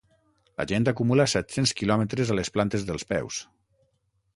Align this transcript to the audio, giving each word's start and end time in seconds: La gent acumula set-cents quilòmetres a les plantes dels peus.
La 0.61 0.65
gent 0.71 0.87
acumula 0.93 1.27
set-cents 1.35 1.75
quilòmetres 1.83 2.33
a 2.37 2.41
les 2.41 2.53
plantes 2.57 2.89
dels 2.93 3.11
peus. 3.15 3.43